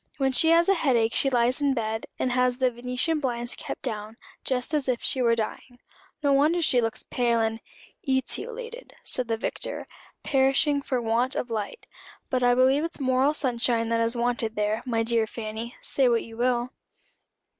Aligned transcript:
"When 0.17 0.31
she 0.31 0.49
has 0.49 0.67
a 0.67 0.73
head 0.73 0.95
ache 0.95 1.13
she 1.13 1.29
lies 1.29 1.61
in 1.61 1.75
bed, 1.75 2.07
and 2.17 2.31
has 2.31 2.57
the 2.57 2.71
venetian 2.71 3.19
blinds 3.19 3.55
kept 3.55 3.83
down, 3.83 4.17
just 4.43 4.73
as 4.73 4.87
if 4.87 5.03
she 5.03 5.21
were 5.21 5.35
dying. 5.35 5.77
No 6.23 6.33
wonder 6.33 6.59
she 6.59 6.81
looks 6.81 7.03
pale 7.03 7.39
and" 7.39 7.59
"Etiolated," 8.09 8.93
said 9.03 9.27
the 9.27 9.37
Vicar; 9.37 9.85
"perishing 10.23 10.81
for 10.81 10.99
want 10.99 11.35
of 11.35 11.51
light. 11.51 11.85
But 12.31 12.41
I 12.41 12.55
believe 12.55 12.83
it's 12.83 12.99
moral 12.99 13.35
sunshine 13.35 13.89
that 13.89 14.01
is 14.01 14.17
wanted 14.17 14.55
there, 14.55 14.81
my 14.87 15.03
dear 15.03 15.27
Fanny, 15.27 15.75
say 15.81 16.09
what 16.09 16.23
you 16.23 16.35
will." 16.35 16.71